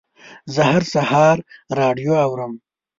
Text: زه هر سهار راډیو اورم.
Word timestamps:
زه 0.53 0.61
هر 0.71 0.83
سهار 0.93 1.37
راډیو 1.79 2.13
اورم. 2.25 2.53